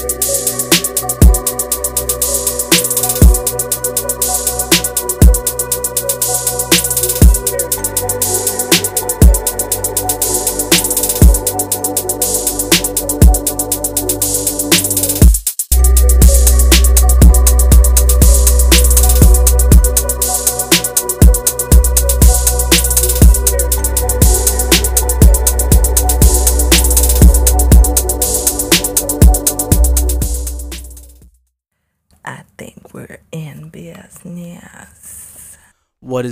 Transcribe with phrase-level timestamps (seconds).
[0.00, 0.57] I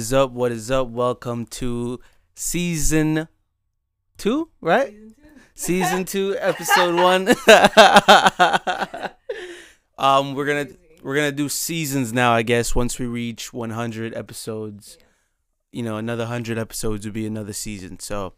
[0.07, 0.31] is up?
[0.31, 0.87] What is up?
[0.87, 1.99] Welcome to
[2.37, 3.27] season
[4.17, 4.95] two, right?
[5.57, 7.27] Season two, episode one.
[9.99, 10.69] um, we're gonna
[11.03, 12.73] we're gonna do seasons now, I guess.
[12.73, 14.97] Once we reach 100 episodes,
[15.73, 17.99] you know, another 100 episodes would be another season.
[17.99, 18.35] So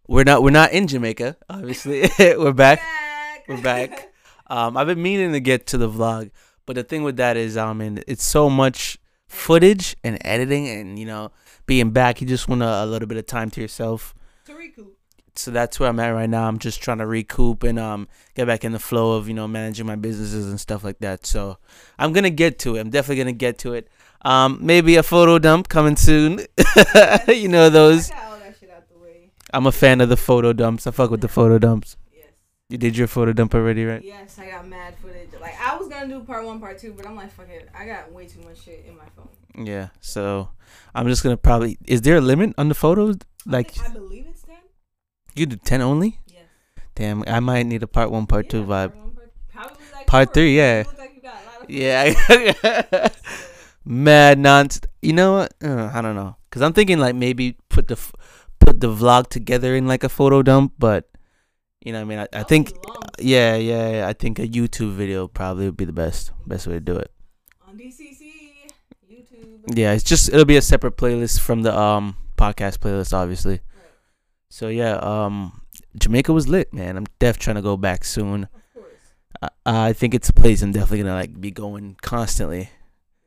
[0.07, 1.38] we're not we're not in Jamaica.
[1.49, 2.79] Obviously, we're back.
[2.79, 3.44] Back.
[3.47, 4.13] We're back.
[4.47, 6.31] Um, I've been meaning to get to the vlog,
[6.66, 10.99] but the thing with that is, um, and it's so much footage and editing, and
[10.99, 11.31] you know,
[11.66, 14.13] being back, you just want a, a little bit of time to yourself.
[14.45, 14.97] to recoup.
[15.36, 16.48] So that's where I'm at right now.
[16.48, 19.47] I'm just trying to recoup and um get back in the flow of you know
[19.47, 21.25] managing my businesses and stuff like that.
[21.25, 21.57] So
[21.97, 22.80] I'm gonna get to it.
[22.81, 23.90] I'm definitely gonna get to it.
[24.24, 26.40] Um, maybe a photo dump coming soon.
[27.28, 28.12] you know those.
[28.12, 29.31] I got all that shit out the way.
[29.53, 30.85] I'm a fan of the photo dumps.
[30.88, 31.97] I fuck with the photo dumps.
[32.16, 32.28] Yes.
[32.69, 34.02] You did your photo dump already, right?
[34.03, 35.30] Yes, I got mad footage.
[35.41, 37.69] Like I was gonna do part one, part two, but I'm like, fuck it.
[37.78, 39.66] I got way too much shit in my phone.
[39.66, 39.90] Yeah.
[40.00, 40.50] So
[40.96, 41.78] I'm just gonna probably.
[41.86, 43.16] Is there a limit on the photos?
[43.47, 44.32] I Like think- I believe ten.
[45.35, 46.19] You do ten only?
[46.27, 46.44] Yes.
[46.95, 48.94] Damn, I might need a part one, part two vibe.
[48.94, 49.11] Part, one,
[49.53, 50.83] part, like Part three, yeah.
[50.97, 53.09] like you got a lot of Yeah.
[53.85, 54.79] Mad nonce.
[55.01, 55.53] You know what?
[55.63, 56.35] Uh, I don't know.
[56.51, 58.13] Cause I'm thinking like maybe put the f-
[58.59, 61.09] put the vlog together in like a photo dump, but
[61.83, 62.71] you know, what I mean, I, I think
[63.19, 66.75] yeah, yeah, yeah, I think a YouTube video probably would be the best best way
[66.75, 67.11] to do it.
[67.67, 68.31] on DCC,
[69.11, 69.75] YouTube.
[69.75, 73.59] Yeah, it's just it'll be a separate playlist from the um podcast playlist, obviously.
[74.53, 75.62] So yeah, um,
[75.97, 76.96] Jamaica was lit, man.
[76.96, 78.47] I'm def trying to go back soon.
[79.41, 82.69] I, I think it's a place I'm definitely gonna like be going constantly,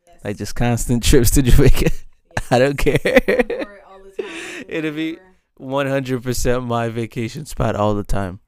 [0.07, 0.21] Yes.
[0.25, 1.91] like just constant trips to Jamaica.
[2.53, 3.01] I don't care.
[3.05, 4.31] It all the time.
[4.69, 5.19] It'll be-
[5.61, 8.39] 100% my vacation spot all the time.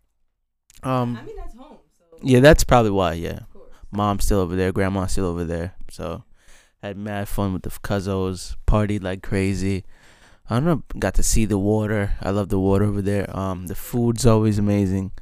[0.85, 1.79] Um, I mean, that's home.
[1.99, 2.05] So.
[2.23, 3.15] yeah, that's probably why.
[3.15, 3.73] Yeah, Of course.
[3.91, 5.75] mom's still over there, grandma's still over there.
[5.91, 6.23] So,
[6.81, 9.85] had mad fun with the cousins, partied like crazy.
[10.51, 12.15] I don't know, got to see the water.
[12.23, 13.29] I love the water over there.
[13.37, 15.13] Um, the food's always amazing.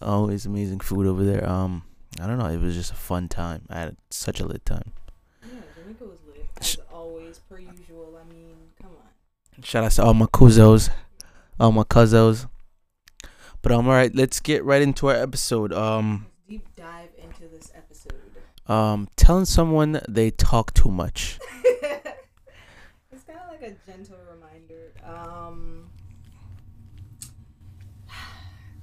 [0.00, 1.48] Always amazing food over there.
[1.48, 1.82] Um,
[2.20, 3.62] I don't know, it was just a fun time.
[3.68, 4.92] I had such a lit time.
[5.42, 6.46] Yeah, Jamaica was lit.
[6.60, 8.20] As always, per usual.
[8.20, 9.62] I mean, come on.
[9.64, 10.90] Shout out to all my cousins,
[11.58, 12.46] all my cousins.
[13.62, 15.72] But um, all right, let's get right into our episode.
[15.72, 18.14] Um, deep dive into this episode.
[18.66, 21.38] um, telling someone they talk too much.
[21.64, 24.16] it's kind of like a gentle.
[25.12, 25.88] Um,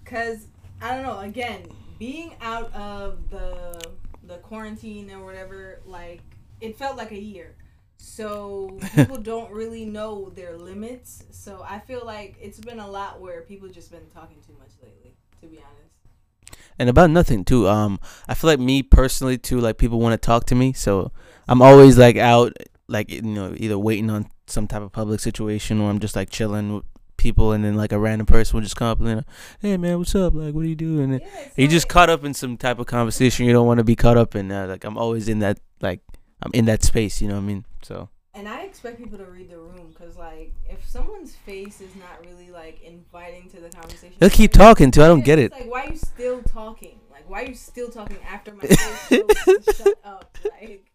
[0.06, 0.48] cause
[0.82, 1.20] I don't know.
[1.20, 1.64] Again,
[1.98, 3.82] being out of the
[4.24, 6.22] the quarantine or whatever, like
[6.62, 7.56] it felt like a year.
[7.98, 11.24] So people don't really know their limits.
[11.32, 14.72] So I feel like it's been a lot where people just been talking too much
[14.82, 15.16] lately.
[15.42, 16.60] To be honest.
[16.78, 17.68] and about nothing too.
[17.68, 19.60] Um, I feel like me personally too.
[19.60, 21.12] Like people want to talk to me, so
[21.48, 22.54] I'm always like out,
[22.88, 26.30] like you know, either waiting on some type of public situation, where I'm just like
[26.30, 26.86] chilling with
[27.18, 29.26] people, and then like a random person will just come up and then,
[29.62, 30.34] hey man, what's up?
[30.34, 31.14] Like, what are you doing?
[31.14, 33.84] And Yeah, you just caught up in some type of conversation you don't want to
[33.84, 34.52] be caught up in.
[34.52, 36.02] Uh, like I'm always in that, like
[36.42, 37.22] I'm in that space.
[37.22, 37.66] You know what I mean?
[37.84, 41.94] So And I expect people to read the room because, like, if someone's face is
[41.96, 45.04] not really like inviting to the conversation, they'll keep talking too.
[45.04, 45.52] I don't get it.
[45.52, 47.00] Like, why are you still talking?
[47.12, 50.38] Like, why are you still talking after my face shut up?
[50.62, 50.89] Like,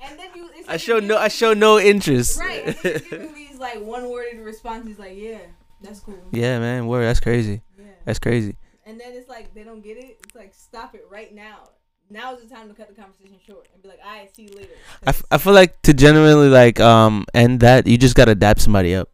[0.00, 0.50] and then you.
[0.56, 2.38] It's I show no, I show no interest.
[2.40, 2.66] Right.
[2.66, 5.38] And then you're giving these like one-worded responses, like, yeah,
[5.80, 6.18] That's cool.
[6.32, 6.86] Yeah, man.
[6.86, 7.04] Word.
[7.04, 7.62] That's crazy.
[7.78, 7.84] Yeah.
[8.04, 8.56] That's crazy.
[8.84, 10.18] And then it's like they don't get it.
[10.24, 11.70] It's like stop it right now.
[12.08, 14.56] Now is the time to cut the conversation short and be like, "I see you
[14.56, 14.74] later."
[15.04, 18.60] I, f- I feel like to genuinely like um end that you just gotta dap
[18.60, 19.08] somebody up.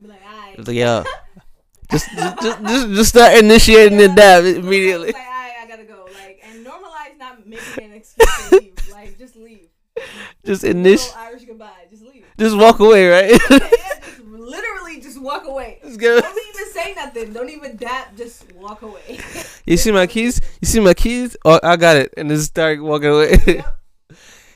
[0.00, 1.04] Be like, "I." It's like yo,
[1.90, 5.06] just just just just, start initiating the dab immediately.
[5.12, 6.06] Like, I, I gotta go.
[6.22, 8.78] Like, and normalize not making an excuse to leave.
[8.92, 9.68] Like, just leave.
[10.44, 11.14] Just initiate.
[11.16, 11.70] old Irish goodbye.
[11.90, 12.24] Just leave.
[12.38, 13.30] Just walk away, right?
[13.30, 15.78] yeah, just literally just walk away.
[15.82, 16.20] Let's go.
[16.20, 17.32] Don't even say nothing.
[17.32, 18.16] Don't even dap.
[18.16, 19.18] Just walk away.
[19.66, 20.42] You see my keys?
[20.60, 21.38] You see my keys?
[21.42, 23.38] Oh, I got it, and just start walking away.
[23.46, 23.78] Yep.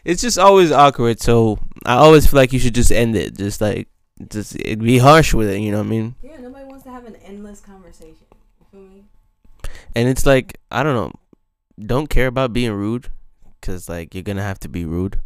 [0.05, 1.19] it's just always awkward.
[1.20, 3.35] So I always feel like you should just end it.
[3.38, 3.88] Just like
[4.31, 5.61] just it be harsh with it.
[5.61, 6.14] You know what I mean?
[6.23, 8.26] Yeah, nobody wants to have an endless conversation.
[8.61, 9.05] You feel me?
[9.96, 11.12] And it's like I don't know.
[11.81, 13.08] Don't care about being rude,
[13.62, 15.20] cause like you're gonna have to be rude.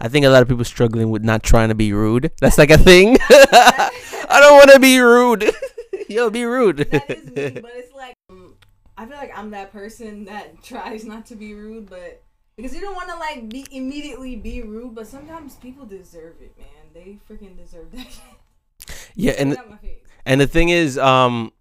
[0.00, 2.30] I think a lot of people struggling with not trying to be rude.
[2.40, 3.18] That's like a thing.
[3.30, 5.50] I don't want to be rude.
[6.08, 6.78] Yo, be rude.
[6.78, 7.24] that is
[7.54, 8.54] me, but it's like um,
[8.96, 12.22] I feel like I'm that person that tries not to be rude, but
[12.56, 16.56] because you don't want to like be immediately be rude, but sometimes people deserve it,
[16.58, 16.66] man.
[16.94, 18.06] They freaking deserve that.
[18.10, 19.10] shit.
[19.14, 19.98] yeah, and Get out my face.
[20.24, 21.52] And the thing is, um,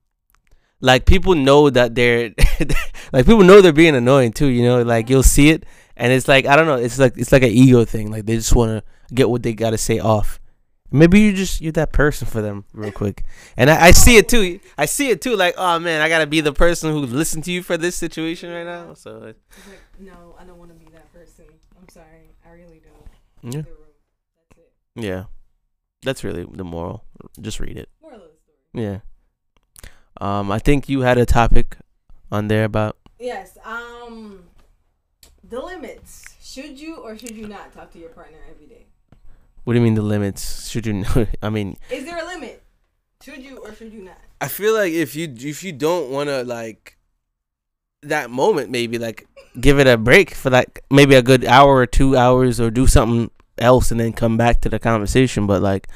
[0.80, 2.32] like people know that they're,
[3.14, 4.48] like people know they're being annoying too.
[4.48, 5.66] You know, like you'll see it,
[5.98, 6.76] and it's like I don't know.
[6.76, 8.10] It's like it's like an ego thing.
[8.12, 10.40] Like they just want to get what they gotta say off.
[10.90, 13.24] Maybe you just you're that person for them real quick.
[13.58, 14.60] And I, I see it too.
[14.78, 15.36] I see it too.
[15.36, 18.50] Like oh man, I gotta be the person who listen to you for this situation
[18.52, 18.94] right now.
[18.94, 21.46] So It's like no, I don't want to be that person.
[21.78, 23.54] I'm sorry, I really don't.
[23.54, 24.72] yeah, That's it.
[24.96, 25.24] yeah,
[26.04, 27.04] that's really the moral.
[27.42, 27.90] Just read it.
[28.02, 28.86] Moral of the story.
[28.86, 29.00] Yeah.
[30.20, 31.78] Um, I think you had a topic
[32.32, 33.58] on there about Yes.
[33.66, 34.44] Um,
[35.50, 36.36] the limits.
[36.42, 38.86] Should you or should you not talk to your partner every day?
[39.64, 40.70] what do you mean the limits?
[40.70, 41.28] Should you know?
[41.44, 42.64] I mean, Is there a limit?
[43.22, 44.18] Should you or should you not?
[44.40, 46.98] I feel like if you if you don't want to like
[48.02, 49.28] that moment, maybe like
[49.60, 52.88] give it a break for like maybe a good hour or two hours, or do
[52.88, 55.48] something else, and then come back to the conversation.
[55.48, 55.88] But like,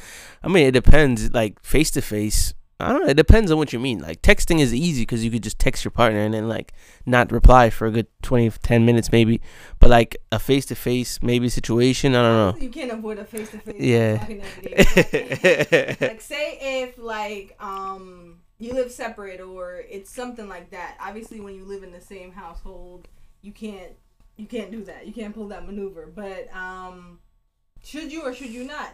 [0.44, 1.34] I mean, it depends.
[1.34, 3.10] Like face to face, I don't know.
[3.10, 4.00] It depends on what you mean.
[4.00, 6.74] Like texting is easy because you could just text your partner and then like
[7.06, 9.42] not reply for a good 20, 10 minutes maybe.
[9.80, 12.62] But like a face to face maybe situation, I don't know.
[12.62, 13.82] You can't avoid a face to face.
[13.82, 14.26] Yeah.
[16.12, 20.96] Like say if like um you live separate or it's something like that.
[21.00, 23.08] Obviously, when you live in the same household,
[23.42, 23.94] you can't
[24.38, 25.08] you can't do that.
[25.08, 26.08] You can't pull that maneuver.
[26.14, 27.20] But um,
[27.84, 28.92] should you or should you not?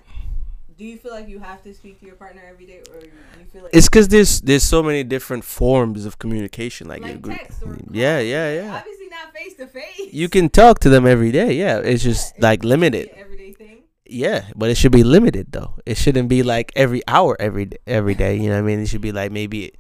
[0.78, 3.46] Do you feel like you have to speak to your partner every day, or you
[3.52, 6.88] feel like It's because there's there's so many different forms of communication.
[6.88, 8.76] Like, like text or yeah, yeah, yeah.
[8.78, 10.14] Obviously not face to face.
[10.14, 11.54] You can talk to them every day.
[11.54, 13.10] Yeah, it's just Yeah, like it should be limited.
[13.18, 13.78] Everyday thing.
[14.06, 15.74] Yeah, but it should be limited though.
[15.86, 18.36] It shouldn't be like every hour every every day.
[18.36, 18.80] You know what I mean?
[18.80, 19.74] It should be like maybe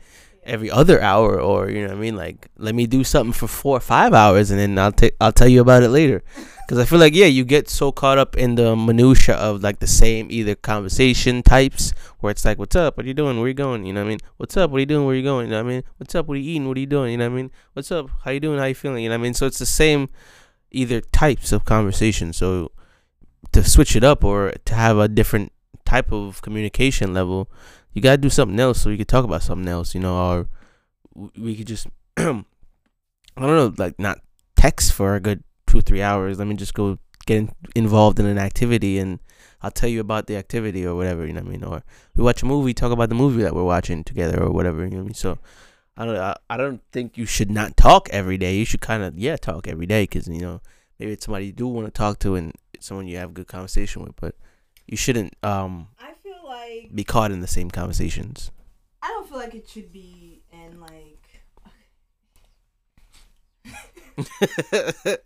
[0.47, 2.15] every other hour, or you know what I mean?
[2.15, 5.31] Like let me do something for four or five hours, and then I'll take I'll
[5.31, 6.23] tell you about it later.
[6.65, 9.79] Because I feel like yeah, you get so caught up in the minutia of like
[9.79, 12.97] the same either conversation types where it's like, "What's up?
[12.97, 13.37] What are you doing?
[13.37, 14.19] Where are you going?" You know what I mean?
[14.37, 14.71] "What's up?
[14.71, 15.05] What are you doing?
[15.05, 15.83] Where are you going?" You know what I mean?
[15.97, 16.27] "What's up?
[16.27, 16.67] What are you eating?
[16.67, 17.51] What are you doing?" You know what I mean?
[17.73, 18.09] "What's up?
[18.23, 18.59] How you doing?
[18.59, 19.33] How you feeling?" You know what I mean?
[19.33, 20.09] So it's the same
[20.71, 22.33] either types of conversation.
[22.33, 22.71] So
[23.53, 25.51] to switch it up or to have a different
[25.85, 27.49] type of communication level,
[27.93, 30.49] you gotta do something else so we could talk about something else, you know, or
[31.37, 32.45] we could just I don't
[33.37, 34.19] know, like not
[34.55, 36.39] text for a good two three hours.
[36.39, 39.19] Let me just go get in, involved in an activity and
[39.61, 41.63] I'll tell you about the activity or whatever, you know what I mean?
[41.63, 41.83] Or
[42.15, 44.91] we watch a movie, talk about the movie that we're watching together or whatever, you
[44.91, 45.13] know what I mean?
[45.13, 45.39] So
[45.95, 48.55] I don't I, I don't think you should not talk every day.
[48.55, 50.61] You should kind of yeah, talk every day cuz you know,
[50.99, 53.47] maybe it's somebody you do want to talk to and someone you have a good
[53.47, 54.35] conversation with, but
[54.87, 55.87] you shouldn't um
[56.67, 58.51] like be caught in the same conversations.
[59.01, 61.27] I don't feel like it should be and like
[64.17, 65.17] you kind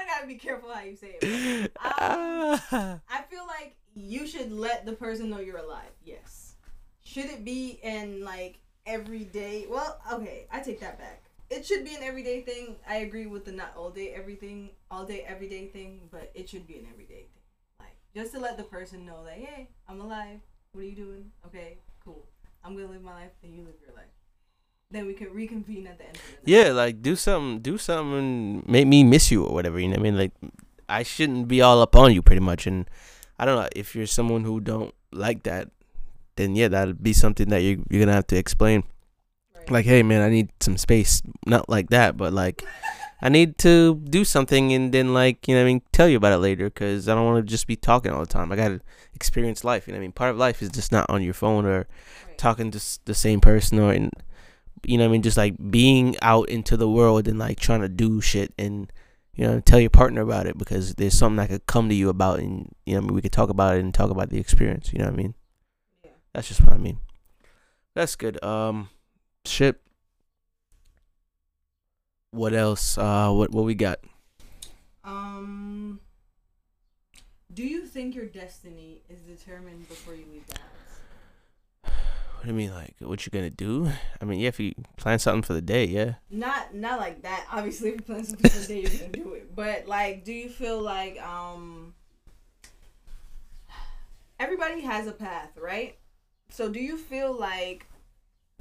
[0.00, 1.72] of gotta be careful how you say it.
[1.76, 2.60] Um,
[3.10, 5.90] I feel like you should let the person know you're alive.
[6.04, 6.54] Yes.
[7.02, 9.66] Should it be in like everyday?
[9.68, 11.24] Well, okay, I take that back.
[11.50, 12.76] It should be an everyday thing.
[12.88, 16.66] I agree with the not all day everything, all day everyday thing, but it should
[16.66, 17.39] be an everyday thing.
[18.14, 20.40] Just to let the person know that hey, I'm alive.
[20.72, 21.30] What are you doing?
[21.46, 22.26] Okay, cool.
[22.64, 24.10] I'm gonna live my life, and you live your life.
[24.90, 26.16] Then we can reconvene at the end.
[26.16, 26.66] Of the night.
[26.66, 29.78] yeah, like do something, do something, and make me miss you or whatever.
[29.78, 30.18] You know what I mean?
[30.18, 30.32] Like
[30.88, 32.66] I shouldn't be all up on you pretty much.
[32.66, 32.90] And
[33.38, 35.68] I don't know if you're someone who don't like that,
[36.36, 38.82] then yeah, that'd be something that you you're gonna have to explain.
[39.54, 39.70] Right.
[39.70, 41.22] Like, hey man, I need some space.
[41.46, 42.64] Not like that, but like
[43.22, 46.16] I need to do something and then like you know what I mean tell you
[46.16, 48.50] about it later because I don't want to just be talking all the time.
[48.52, 48.80] I gotta
[49.14, 49.86] experience life.
[49.86, 50.12] You know what I mean.
[50.12, 51.86] Part of life is just not on your phone or
[52.26, 52.38] Right.
[52.38, 54.10] talking to s- the same person or in,
[54.84, 57.82] you know what I mean just like being out into the world and like trying
[57.82, 58.90] to do shit and
[59.34, 62.08] you know tell your partner about it because there's something that could come to you
[62.08, 64.38] about and you know I mean we could talk about it and talk about the
[64.38, 64.92] experience.
[64.92, 65.34] You know what I mean.
[66.04, 66.10] Yeah.
[66.32, 66.98] That's just what I mean.
[67.94, 68.42] That's good.
[68.42, 68.88] Um,
[69.44, 69.80] shit.
[72.32, 72.96] What else?
[72.96, 73.98] Uh, what what we got?
[75.02, 76.00] Um,
[77.52, 81.92] do you think your destiny is determined before you leave the house?
[82.36, 83.90] What do you mean, like what you gonna do?
[84.20, 86.14] I mean, yeah, if you plan something for the day, yeah.
[86.30, 87.46] Not not like that.
[87.52, 89.54] Obviously, if you plan something for the day, you're gonna do it.
[89.54, 91.94] But like, do you feel like um
[94.38, 95.98] everybody has a path, right?
[96.48, 97.86] So do you feel like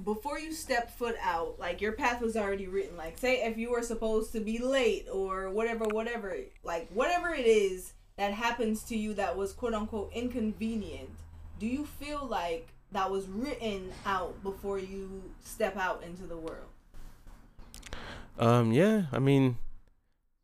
[0.03, 2.97] before you step foot out, like your path was already written?
[2.97, 7.45] Like, say if you were supposed to be late or whatever, whatever, like whatever it
[7.45, 11.09] is that happens to you that was quote unquote inconvenient,
[11.59, 16.69] do you feel like that was written out before you step out into the world?
[18.37, 19.03] Um, yeah.
[19.11, 19.57] I mean,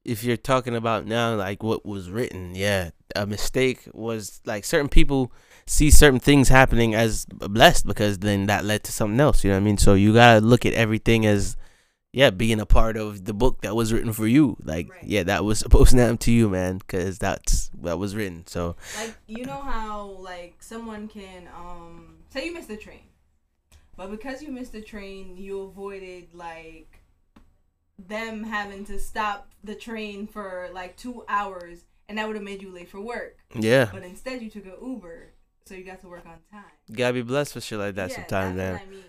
[0.06, 4.90] if you're talking about now, like what was written, yeah, a mistake was like certain
[4.90, 5.32] people
[5.66, 9.44] see certain things happening as blessed because then that led to something else.
[9.44, 9.78] You know what I mean?
[9.78, 11.58] So you gotta look at everything as,
[12.14, 14.58] yeah, being a part of the book that was written for you.
[14.64, 15.04] Like, Right.
[15.04, 18.46] yeah, that was supposed to happen to you, man, because that's that was written.
[18.48, 23.02] So like you know how like someone can um say you missed the train
[23.98, 27.00] but because you missed the train you avoided like
[27.98, 32.62] them having to stop the train for like two hours and that would have made
[32.62, 35.32] you late for work yeah, but instead you took an uber
[35.66, 38.10] so you got to work on time you gotta be blessed for shit like that
[38.10, 38.75] Yeah, sometimes, man.
[38.82, 39.04] I mean.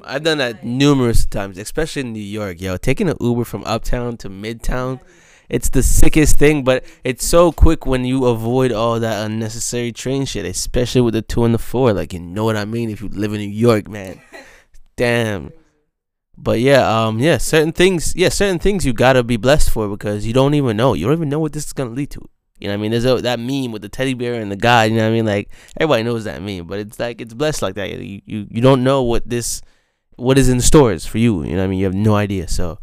[0.00, 2.76] like, I've done that like- numerous times, especially in New York, yo.
[2.76, 5.00] Taking an Uber from uptown to midtown,
[5.48, 10.26] it's the sickest thing, but it's so quick when you avoid all that unnecessary train
[10.26, 11.94] shit, especially with the two and the four.
[11.94, 12.90] Like, you know what I mean?
[12.90, 14.20] If you live in New York, man.
[14.96, 15.52] Damn.
[16.40, 20.24] But yeah, um, yeah, certain things, yeah, certain things you gotta be blessed for because
[20.24, 20.94] you don't even know.
[20.94, 22.28] You don't even know what this is gonna lead to.
[22.60, 22.90] You know what I mean?
[22.92, 24.84] There's a, that meme with the teddy bear and the guy.
[24.84, 25.26] You know what I mean?
[25.26, 27.90] Like everybody knows that meme, but it's like it's blessed like that.
[27.90, 29.62] You you, you don't know what this,
[30.16, 31.42] what is in stores for you.
[31.42, 31.80] You know what I mean?
[31.80, 32.46] You have no idea.
[32.46, 32.78] So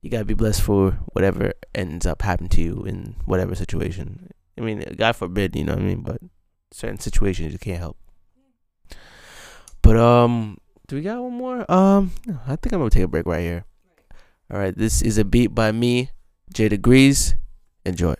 [0.00, 4.30] you gotta be blessed for whatever ends up happening to you in whatever situation.
[4.56, 6.02] I mean, God forbid, you know what I mean?
[6.02, 6.20] But
[6.70, 7.96] certain situations you can't help.
[9.82, 11.70] But um, do we got one more?
[11.70, 13.64] Um, no, I think I'm gonna take a break right here.
[14.50, 16.10] All right, this is a beat by me,
[16.52, 17.36] J Degrees.
[17.86, 18.14] Enjoy.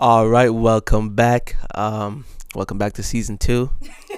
[0.00, 1.56] All right, welcome back.
[1.74, 2.24] Um,
[2.54, 3.70] welcome back to season two.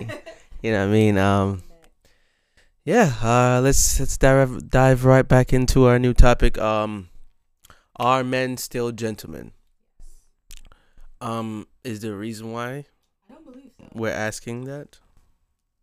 [0.63, 1.17] you know what I mean?
[1.17, 1.63] Um,
[2.85, 3.15] yeah.
[3.23, 6.59] Uh, let's let's dive dive right back into our new topic.
[6.59, 7.09] Um,
[7.97, 9.53] are men still gentlemen?
[11.23, 12.85] Um, is there a reason why
[13.31, 13.89] I don't believe so.
[13.95, 14.99] we're asking that?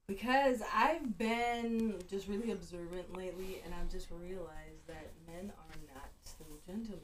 [0.08, 6.12] Because I've been just really observant lately, and I've just realized that men are not
[6.24, 7.00] still gentlemen.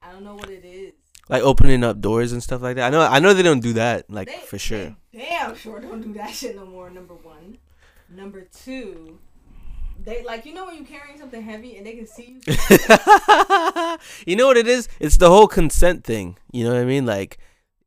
[0.00, 0.92] I don't know what it is.
[1.28, 2.86] Like opening up doors and stuff like that.
[2.86, 4.10] I know I know they don't do that.
[4.10, 4.96] Like They- for sure.
[5.12, 6.90] They damn sure don't do that shit no more.
[6.90, 7.58] Number one.
[8.14, 9.18] Number two.
[10.02, 12.54] They like you know when you're carrying something heavy and they can see you.
[14.26, 14.88] you know what it is?
[15.00, 16.36] It's the whole consent thing.
[16.52, 17.06] You know what I mean?
[17.06, 17.38] Like,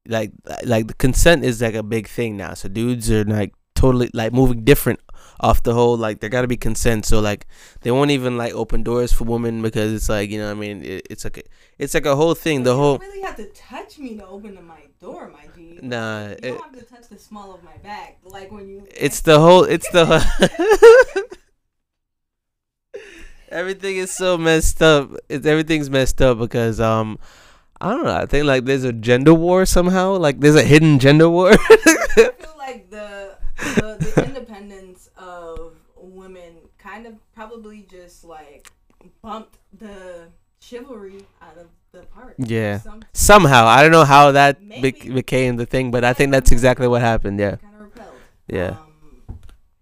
[0.07, 0.31] like,
[0.63, 2.53] like the consent is like a big thing now.
[2.53, 4.99] So dudes are like totally like moving different
[5.39, 5.97] off the whole.
[5.97, 7.05] Like there got to be consent.
[7.05, 7.45] So like
[7.81, 10.59] they won't even like open doors for women because it's like you know what I
[10.59, 10.83] mean.
[10.83, 11.43] It, it's like a,
[11.77, 12.63] it's like a whole thing.
[12.63, 15.45] The you whole don't really have to touch me to open to my door, my
[15.55, 15.79] G.
[15.81, 16.27] nah.
[16.29, 18.87] You It, don't have to touch the small of my back, like when you.
[18.95, 19.63] it's the whole.
[19.63, 20.07] It's the.
[23.49, 25.11] everything is so messed up.
[25.29, 27.19] It's everything's messed up because um
[27.79, 28.15] I don't know.
[28.15, 30.17] I think like there's a gender war somehow.
[30.17, 31.51] Like there's a hidden gender war.
[31.53, 38.71] I feel like the, the the independence of women kind of probably just like
[39.21, 40.27] bumped the
[40.59, 42.35] chivalry out of the park.
[42.37, 42.79] Yeah.
[42.79, 46.51] Some somehow I don't know how that bec became the thing, but I think that's
[46.51, 47.39] exactly what happened.
[47.39, 47.55] Yeah.
[47.57, 48.15] kind of repelled.
[48.47, 48.69] Yeah.
[48.69, 49.39] Um,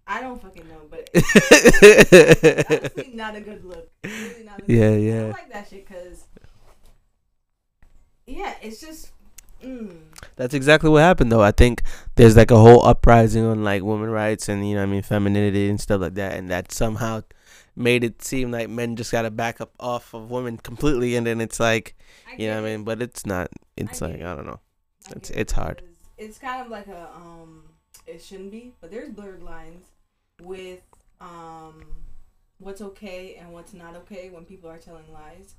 [0.07, 3.89] I don't fucking know, but it's honestly not a good look.
[4.03, 4.93] Really not a good Yeah, look.
[4.93, 5.19] I yeah.
[5.21, 6.25] don't like that shit because,
[8.27, 9.11] yeah, it's just.
[9.65, 9.97] Mm,
[10.35, 11.41] That's exactly what happened though.
[11.41, 11.81] I think
[12.15, 15.69] there's like a whole uprising on like women rights and you know I mean femininity
[15.69, 17.23] and stuff like that and that somehow
[17.75, 21.25] made it seem like men just got to back up off of women completely and
[21.25, 21.95] then it's like
[22.37, 24.59] you know what I mean but it's not it's I like I don't know.
[25.09, 25.81] I It's it's hard.
[26.17, 27.63] It's kind of like a um,
[28.07, 29.85] it shouldn't be, but there's blurred lines
[30.41, 30.81] with
[31.19, 31.83] um,
[32.59, 35.55] what's okay and what's not okay when people are telling lies.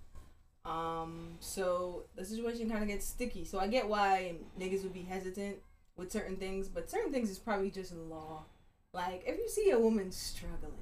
[0.67, 3.45] Um, so the situation kind of gets sticky.
[3.45, 5.57] So I get why niggas would be hesitant
[5.97, 8.43] with certain things, but certain things is probably just law.
[8.93, 10.73] Like if you see a woman struggling,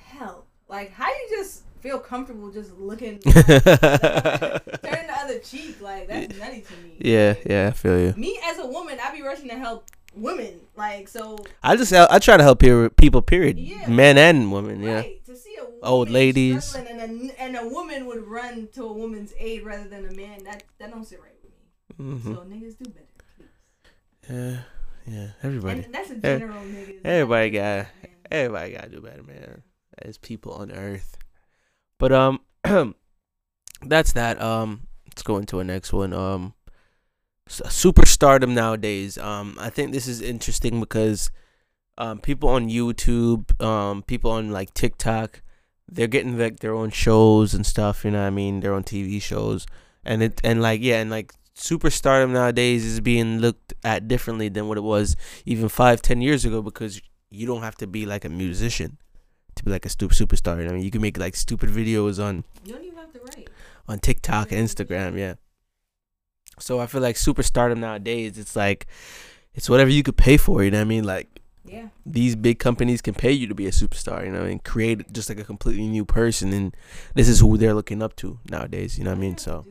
[0.00, 0.46] help.
[0.68, 5.80] Like how you just feel comfortable just looking, turning the other cheek.
[5.80, 6.96] Like that's nutty to me.
[6.98, 8.14] yeah, Like, yeah, I feel you.
[8.16, 10.60] me as a woman, I be rushing to help women.
[10.76, 13.58] Like so, I just I try to help people period.
[13.58, 13.88] Yeah.
[13.88, 14.94] Men and women, yeah.
[14.96, 15.23] right?
[15.23, 15.23] To see a woman
[15.84, 16.76] Old ladies.
[16.76, 20.44] and a, and a woman would run to a woman's aid rather than a man.
[20.44, 21.52] That that don't sit right with
[22.08, 22.18] me.
[22.18, 23.48] hmm So niggas do better, please.
[24.30, 24.56] Yeah.
[25.06, 25.82] Yeah, everybody.
[25.82, 26.94] And that's a general niggas.
[27.04, 27.86] everybody got-
[28.30, 29.62] Everybody gotta do better, man.
[29.98, 31.18] As people on Earth.
[31.98, 32.40] But um,
[33.82, 34.40] that's that.
[34.40, 36.12] Um, let's go into a next one.
[36.12, 36.54] Um,
[37.48, 39.18] superstardom nowadays.
[39.18, 41.30] Um, I think this is interesting because
[41.98, 45.42] um, people on YouTube, um, people on like TikTok,
[45.88, 48.04] they're getting like their own shows and stuff.
[48.04, 48.60] You know what I mean?
[48.60, 49.66] Their own TV shows,
[50.04, 54.66] and it and like yeah, and like superstardom nowadays is being looked at differently than
[54.68, 58.24] what it was even five, ten years ago because you don't have to be like
[58.24, 58.98] a musician
[59.54, 60.68] to be like a stupid superstar.
[60.68, 63.48] I mean, you can make like stupid videos on You don't even have to write.
[63.88, 65.34] on TikTok and Instagram, yeah.
[66.58, 68.86] So I feel like superstardom nowadays, it's like
[69.54, 70.62] it's whatever you could pay for.
[70.64, 71.04] You know what I mean?
[71.04, 71.33] Like
[71.66, 71.88] Yeah.
[72.04, 74.24] these big companies can pay you to be a superstar.
[74.24, 76.76] You know, and create just like a completely new person, and
[77.14, 78.98] this is who they're looking up to nowadays.
[78.98, 79.38] You know what I mean?
[79.38, 79.64] So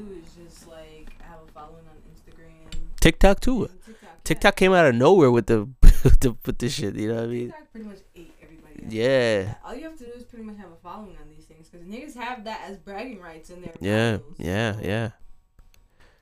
[0.44, 2.76] just like have a following on Instagram.
[3.00, 3.70] TikTok too.
[3.86, 4.24] TikTok.
[4.24, 5.68] TikTok came out of nowhere with the
[6.04, 6.96] with the, shit.
[6.96, 7.46] You know what I mean?
[7.48, 8.96] TikTok pretty much ate everybody.
[8.96, 9.56] Yeah.
[9.64, 11.86] All you have to do is pretty much have a following on these things because
[11.88, 15.10] niggas have that as bragging rights in their Yeah, yeah, So yeah.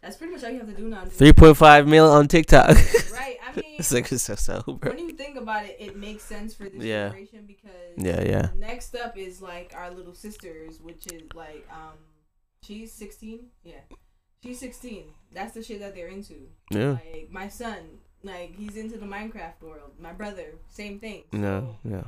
[0.01, 1.05] That's pretty much all you have to do now.
[1.05, 2.69] Three point five mil on TikTok.
[3.13, 3.37] Right.
[3.47, 4.91] I mean, it's like so, so bro.
[4.93, 7.09] when you think about it, it makes sense for this Yeah.
[7.09, 8.49] generation because Yeah, yeah.
[8.57, 11.97] next up is like our little sisters, which is like um,
[12.63, 13.47] she's sixteen.
[13.63, 13.81] Yeah,
[14.43, 15.03] she's sixteen.
[15.33, 16.47] That's the shit that they're into.
[16.71, 16.91] Yeah.
[16.91, 19.91] Like my son, like he's into the Minecraft world.
[19.99, 21.23] My brother, same thing.
[21.31, 22.03] No, So yeah.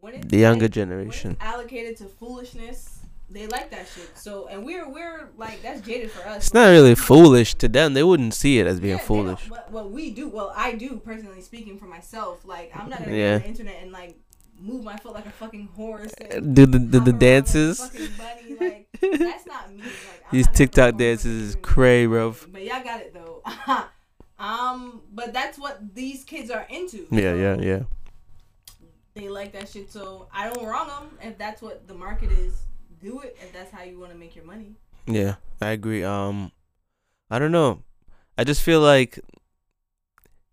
[0.00, 1.36] when it's The younger like- generation.
[1.40, 3.00] allocated to foolishness,
[3.32, 4.10] they like that shit.
[4.16, 6.38] So and we're we're like that's jaded for us.
[6.46, 7.94] It's not really foolish to them.
[7.94, 9.48] They wouldn't see it as being Yeah, foolish.
[9.48, 12.44] What, what we do, well, I do personally speaking for myself.
[12.44, 13.30] Like I'm not gonna Yeah.
[13.30, 14.18] go on the internet and like
[14.58, 16.12] move my foot like a fucking horse.
[16.30, 17.80] And Do the do the like dances?
[17.80, 18.56] fucking bunny.
[18.60, 19.82] Like that's not me.
[19.82, 22.34] Like, These TikTok go on the dances is cray, bro.
[22.50, 23.42] But y'all got it though.
[24.38, 27.06] um, but that's what these kids are into.
[27.10, 27.80] Yeah, yeah, yeah.
[29.14, 31.18] They like that shit, so I don't wrong them.
[31.20, 32.54] If that's what the market is,
[33.02, 33.36] do it.
[33.40, 34.76] If that's how you want to make your money.
[35.06, 36.04] Yeah, I agree.
[36.04, 36.52] Um,
[37.30, 37.82] I don't know.
[38.38, 39.18] I just feel like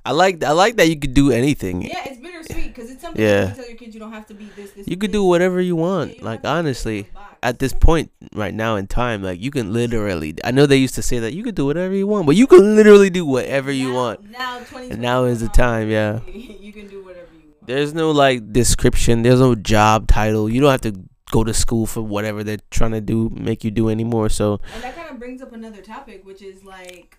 [0.06, 1.82] I like I like that you could do anything.
[1.84, 3.42] Yeah, it's bittersweet because it's something Yeah.
[3.42, 4.72] you can tell your kids you don't have to be this.
[4.72, 6.18] this You could do whatever you Yeah, want.
[6.20, 7.08] you Like have to fit in honestly,
[7.44, 10.36] at this point right now in time, like you can literally.
[10.44, 12.48] I know they used to say that you could do whatever you want, but you
[12.48, 14.30] can literally do whatever you want.
[14.32, 16.20] Now, 20, And now is the time, yeah.
[16.34, 17.68] You can do whatever you want.
[17.68, 19.22] There's no like description.
[19.22, 20.50] There's no job title.
[20.50, 20.94] You don't have to
[21.32, 24.30] go to school for whatever they're trying to do, make you do anymore.
[24.30, 27.18] So And that kind of brings up another topic, which is like,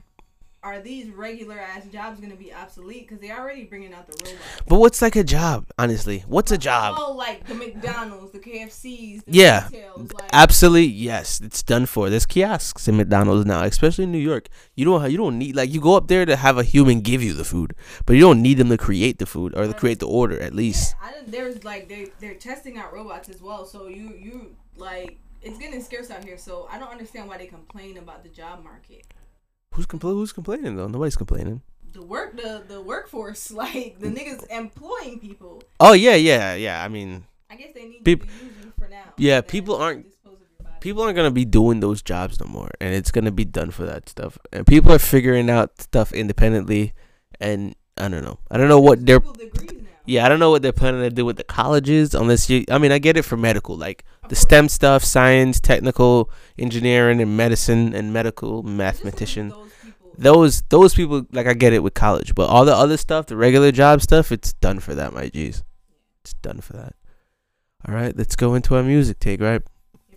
[0.63, 3.09] are these regular ass jobs gonna be obsolete?
[3.09, 4.45] Because they already bringing out the robots.
[4.69, 6.23] But what's like a job, honestly?
[6.27, 6.97] What's a job?
[6.99, 9.65] Oh, like the McDonald's, the KFCs, the Yeah.
[9.65, 11.41] retails, like, Absolutely, yes.
[11.41, 12.11] It's done for.
[12.11, 14.49] There's kiosks in McDonald's now, especially in New York.
[14.75, 17.23] You don't you don't need like you go up there to have a human give
[17.23, 19.99] you the food, but you don't need them to create the food or to create
[20.01, 20.95] the order at least.
[21.03, 23.65] Yeah, I there's like they they're testing out robots as well.
[23.65, 26.37] So you you like it's getting scarce out here.
[26.37, 29.07] So I don't understand why they complain about the job market.
[29.81, 30.89] Who's compl- Who's complaining though?
[30.89, 31.63] Nobody's complaining.
[31.95, 34.19] The work the the workforce like the mm.
[34.19, 35.63] niggas employing people.
[35.81, 36.85] Oh yeah, yeah, yeah.
[36.85, 39.15] I mean, I guess they need people, to use you for now.
[39.17, 40.77] Yeah, people aren't- dispose of your body.
[40.81, 43.87] people aren't gonna be doing those jobs no more, and it's gonna be done for
[43.87, 44.37] that stuff.
[44.53, 46.93] And people are figuring out stuff independently,
[47.41, 48.39] and I don't know.
[48.51, 49.23] I don't know what they're.
[50.05, 50.21] People degrees now.
[50.21, 52.65] Yeah, I don't know what they're planning to do with the colleges, unless you.
[52.71, 54.37] I mean, I get it for medical, like the.
[54.37, 59.49] STEM stuff, science, technical, engineering, and medicine, and medical mathematician.
[59.51, 62.97] those people- Those those people, like I get it with college, but all the other
[62.97, 65.63] stuff, the regular job stuff, it's done for that, my G's.
[66.23, 66.95] It's done for that.
[67.89, 69.41] All right, let's go into our music take.
[69.41, 69.63] Right,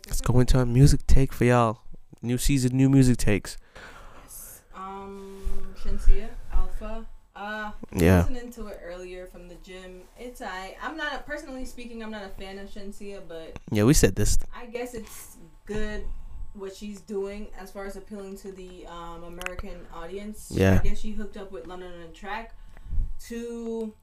[0.08, 1.82] let's go into our music take for y'all.
[2.22, 3.58] New season, new music takes.
[4.24, 4.62] Yes.
[4.76, 5.42] Um,
[5.82, 7.06] Shenseea, Alpha.
[7.44, 8.20] Uh, Yeah.
[8.22, 10.02] listening to it earlier from the gym.
[10.18, 10.78] It's I.
[10.82, 12.02] I'm not a, personally speaking.
[12.02, 14.38] I'm not a fan of Shenseea, but Yeah, we said this.
[14.56, 16.06] I guess it's good
[16.54, 20.52] what she's doing as far as appealing to the um, American audience.
[20.52, 20.80] Yeah.
[20.80, 22.54] I guess she hooked up with London on da Track
[23.28, 23.94] to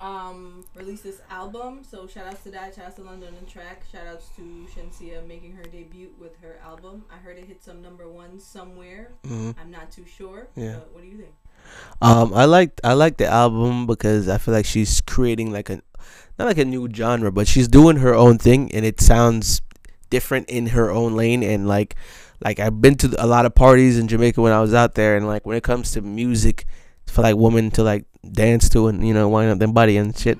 [0.00, 1.82] um, release this album.
[1.82, 2.74] So shout outs to that.
[2.76, 3.82] Shout outs to London on da Track.
[3.90, 4.42] Shout outs to
[4.74, 7.04] Shenseea making her debut with her album.
[7.12, 9.10] I heard it hit some number one somewhere.
[9.26, 10.46] hmm I'm not too sure.
[10.54, 10.74] Yeah.
[10.74, 11.34] But what do you think?
[12.02, 15.82] Um, I liked I like the album because I feel like she's creating like a
[16.38, 19.60] not like a new genre, but she's doing her own thing, and it sounds
[20.08, 21.42] different in her own lane.
[21.42, 21.94] And like
[22.42, 25.16] like I've been to a lot of parties in Jamaica when I was out there,
[25.16, 26.64] and like when it comes to music
[27.06, 30.16] for like women to like dance to and you know wind up their body and
[30.16, 30.38] shit.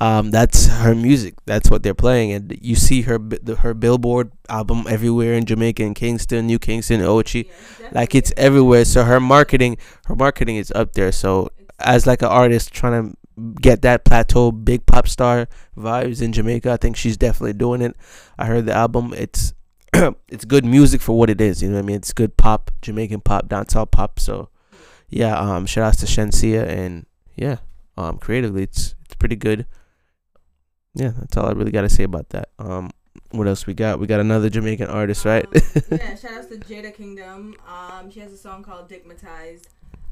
[0.00, 1.34] Um, that's her music.
[1.44, 3.18] That's what they're playing, and you see her
[3.58, 7.48] her Billboard album everywhere in Jamaica, in Kingston, New Kingston, Ochi.
[7.80, 8.84] Yeah, like it's everywhere.
[8.84, 11.10] So her marketing her marketing is up there.
[11.10, 13.16] So as like an artist trying to
[13.60, 17.96] get that plateau big pop star vibes in jamaica i think she's definitely doing it.
[18.38, 19.14] I heard the album.
[19.16, 19.52] It's
[20.28, 21.62] it's good music for what it is.
[21.62, 21.96] You know what i mean?
[21.96, 24.20] It's good pop jamaican pop dancehall pop.
[24.20, 24.48] So
[25.08, 27.56] yeah um shout outs to shenseea and yeah
[27.96, 29.66] um creatively it's it's pretty good
[30.98, 32.90] yeah that's all i really got to say about that um
[33.30, 35.62] what else we got we got another jamaican artist right Um,
[35.98, 37.54] yeah, shout outs to Jada Kingdom.
[37.66, 39.66] Um, she has a song called Dickmatized.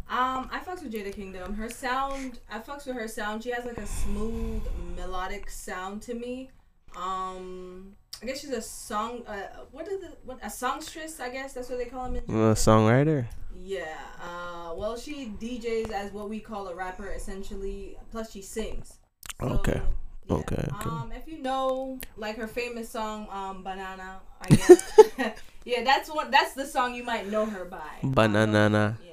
[0.08, 1.54] Um, I fucks with Jada Kingdom.
[1.54, 3.42] Her sound, I fucks with her sound.
[3.42, 4.62] She has like a smooth,
[4.96, 6.50] melodic sound to me.
[6.96, 9.22] Um, I guess she's a song.
[9.26, 10.18] Uh, what is it?
[10.24, 11.18] What a songstress?
[11.20, 12.22] I guess that's what they call them.
[12.28, 13.98] In uh, songwriter Yeah.
[14.22, 17.96] Uh, well, she DJs as what we call a rapper, essentially.
[18.10, 18.98] Plus, she sings.
[19.40, 19.80] So, Okay.
[20.28, 20.34] Yeah.
[20.36, 20.90] Okay, okay.
[20.90, 25.00] Um, if you know, like her famous song, um, "Banana," I guess.
[25.64, 26.30] yeah, that's what.
[26.30, 27.98] That's the song you might know her by.
[28.02, 28.98] Banana.
[29.04, 29.12] Yeah.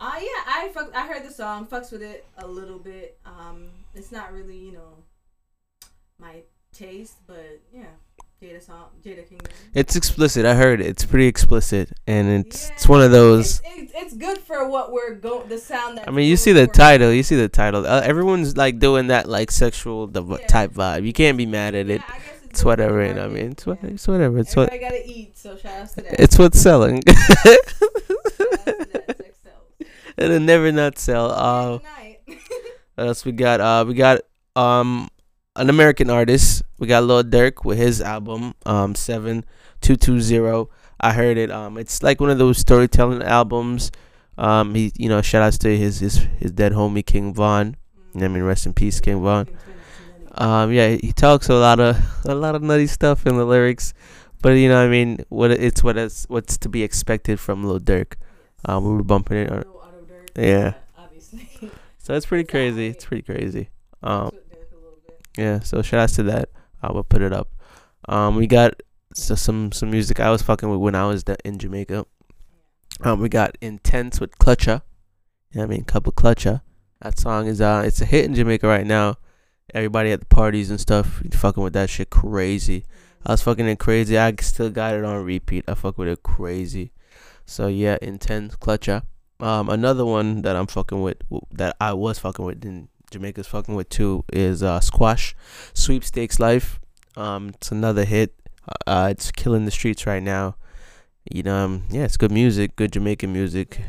[0.00, 3.18] Uh, yeah, I fuck, I heard the song, fucks with it a little bit.
[3.26, 5.02] Um, it's not really, you know,
[6.20, 7.96] my taste, but yeah,
[8.42, 9.48] Jada song, Jada Kingdom.
[9.74, 10.46] It's explicit.
[10.46, 10.86] I heard it.
[10.86, 13.58] It's pretty explicit, and it's it's one of those.
[13.58, 15.48] It's, it's, it's good for what we're going.
[15.48, 16.06] The sound that.
[16.06, 17.12] I mean, you see the title.
[17.12, 17.84] You see the title.
[17.84, 20.46] Uh, everyone's like doing that like sexual the Yeah.
[20.46, 21.04] type vibe.
[21.04, 22.00] You can't be mad at it.
[22.00, 23.00] Yeah, It's for whatever.
[23.00, 23.50] and I mean?
[23.52, 23.90] It's what Yeah.
[23.90, 24.38] it's whatever.
[24.38, 26.20] It's what I gotta eat, so shout outs to that.
[26.20, 27.02] it's what's selling.
[27.08, 27.90] Shout outs to
[28.38, 29.90] that, sex sells.
[30.16, 31.32] It'll never not sell.
[31.32, 31.78] Uh,
[32.94, 33.60] what else we got?
[33.60, 34.20] Uh, we got
[34.54, 35.08] um
[35.58, 36.62] an American artist.
[36.78, 39.44] We got Lil Durk with his album um seven
[39.80, 40.70] two two zero.
[41.00, 41.50] I heard it.
[41.50, 43.90] Um, it's like one of those storytelling albums.
[44.36, 47.76] Um, he you know shout outs to his his his dead homie King Von.
[48.14, 49.48] You know what I mean, rest in peace, King Von.
[50.38, 53.92] Um, yeah, he talks a lot of a lot of nutty stuff in the lyrics,
[54.40, 57.64] but you know, what I mean, what it's what is what's to be expected from
[57.64, 58.14] Lil Durk.
[58.64, 59.62] Um, we were bumping it, uh,
[60.36, 60.74] No yeah.
[60.96, 61.48] Obviously.
[61.98, 62.86] so it's pretty crazy.
[62.88, 63.68] It's pretty crazy.
[64.02, 65.20] Um, Took Derek a little bit.
[65.38, 65.60] Yeah.
[65.60, 66.50] So shout outs to that.
[66.82, 67.50] I will put it up.
[68.08, 68.74] Um, we got
[69.14, 72.06] so some some music I was fucking with when I was in Jamaica.
[73.00, 74.82] Um, we got Intence with Clutcha.
[75.52, 75.84] You know I mean?
[75.84, 76.62] Couple Clutcha.
[77.00, 79.16] That song is uh, it's a hit in Jamaica right now.
[79.74, 82.84] Everybody at the parties and stuff, fucking with that shit crazy.
[83.24, 84.18] I was fucking it crazy.
[84.18, 85.64] I still got it on repeat.
[85.68, 86.92] I fuck with it crazy.
[87.44, 89.02] So yeah, intence clutcha.
[89.40, 91.18] Um, another one that I'm fucking with,
[91.52, 95.34] that I was fucking with, and Jamaica's fucking with too, is uh, Squash,
[95.74, 96.80] Sweepstakes Life.
[97.16, 98.34] Um, it's another hit.
[98.86, 100.56] Uh, it's killing the streets right now.
[101.30, 103.80] You know, um, yeah, it's good music, good Jamaican music.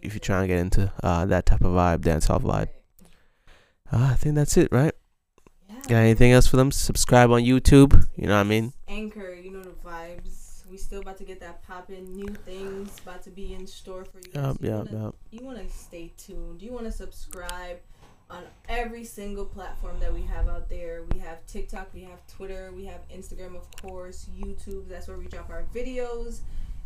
[0.00, 2.68] If you're trying to get into uh that type of vibe, dancehall vibe.
[3.92, 4.92] Uh, I think that's it, right?
[5.88, 6.70] Got anything else for them?
[6.70, 8.06] Subscribe on YouTube.
[8.16, 8.72] You know what I mean?
[8.86, 10.64] Anchor, you know the vibes.
[10.70, 12.14] We still about to get that popping.
[12.14, 14.32] New things about to be in store for you.
[14.32, 14.44] guys.
[14.44, 15.16] Yup, you yup, wanna, yup.
[15.30, 16.62] You want to stay tuned.
[16.62, 17.78] You want to subscribe
[18.30, 21.02] on every single platform that we have out there.
[21.12, 24.88] We have TikTok, we have Twitter, we have Instagram, of course, YouTube.
[24.88, 26.40] That's where we drop our videos.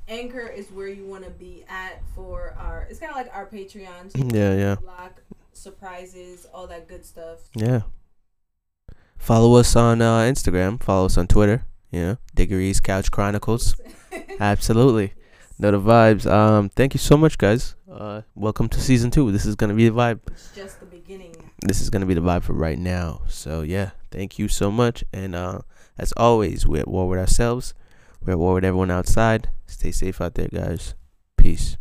[0.08, 2.86] Anchor is where you want to be at for our.
[2.88, 4.32] It's kind of like our Patreon.
[4.34, 4.74] Yeah, yeah.
[4.76, 5.20] Block
[5.52, 7.38] surprises, all that good stuff.
[7.54, 7.82] Yeah.
[9.18, 10.82] Follow us on uh, Instagram.
[10.82, 11.64] Follow us on Twitter.
[11.90, 13.74] You know, Degrees Couch Chronicles.
[14.40, 15.14] Absolutely.
[15.58, 16.30] Know the vibes.
[16.30, 17.76] Um, thank you so much, guys.
[17.90, 19.32] Uh, welcome to season two.
[19.32, 20.20] This is gonna be the vibe.
[20.28, 21.50] It's just the beginning.
[21.62, 23.22] This is gonna be the vibe for right now.
[23.28, 25.04] So yeah, thank you so much.
[25.12, 25.60] And uh,
[25.98, 27.74] as always, we're at war with ourselves.
[28.20, 29.50] We're at war with everyone outside.
[29.66, 30.94] Stay safe out there, guys.
[31.36, 31.76] Peace.